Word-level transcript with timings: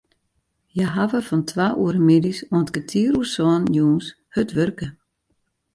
Hja 0.73 0.87
hawwe 0.95 1.19
fan 1.27 1.41
twa 1.49 1.67
oere 1.83 2.01
middeis 2.07 2.39
oant 2.53 2.71
kertier 2.75 3.13
oer 3.19 3.29
sânen 3.33 3.65
jûns 3.75 4.05
hurd 4.33 4.49
wurke. 4.55 4.87